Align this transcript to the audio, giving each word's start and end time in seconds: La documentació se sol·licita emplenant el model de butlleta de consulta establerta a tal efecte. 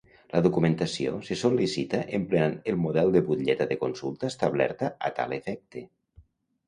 La 0.35 0.39
documentació 0.45 1.11
se 1.27 1.35
sol·licita 1.41 1.99
emplenant 2.19 2.57
el 2.73 2.79
model 2.87 3.13
de 3.17 3.23
butlleta 3.29 3.69
de 3.73 3.77
consulta 3.85 4.33
establerta 4.33 4.91
a 5.11 5.17
tal 5.21 5.37
efecte. 5.43 5.85